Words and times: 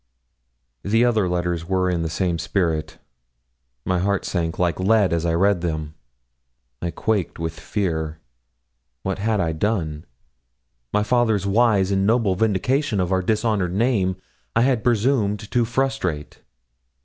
The 0.81 1.05
other 1.05 1.29
letters 1.29 1.63
were 1.69 1.87
in 1.87 2.01
the 2.01 2.09
same 2.09 2.39
spirit. 2.39 2.97
My 3.85 3.99
heart 3.99 4.25
sank 4.25 4.57
like 4.57 4.79
lead 4.79 5.13
as 5.13 5.27
I 5.27 5.35
read 5.35 5.61
them. 5.61 5.93
I 6.81 6.89
quaked 6.89 7.37
with 7.37 7.59
fear. 7.59 8.17
What 9.03 9.19
had 9.19 9.39
I 9.39 9.51
done? 9.51 10.05
My 10.91 11.03
father's 11.03 11.45
wise 11.45 11.91
and 11.91 12.07
noble 12.07 12.33
vindication 12.33 12.99
of 12.99 13.11
our 13.11 13.21
dishonoured 13.21 13.75
name 13.75 14.15
I 14.55 14.61
had 14.61 14.83
presumed 14.83 15.51
to 15.51 15.65
frustrate. 15.65 16.41